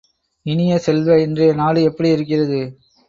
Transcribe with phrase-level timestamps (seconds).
[0.45, 2.59] இனிய செல்வ., இன்றைய நாடு எப்படி இருக்கிறது?